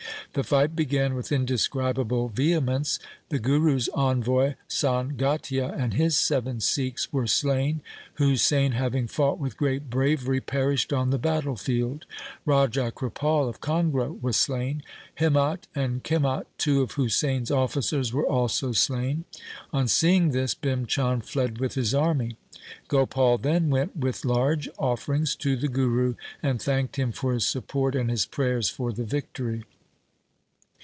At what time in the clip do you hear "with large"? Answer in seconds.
23.97-24.69